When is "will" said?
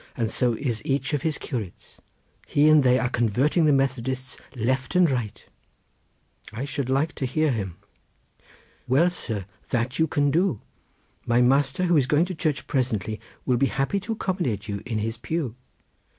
13.45-13.57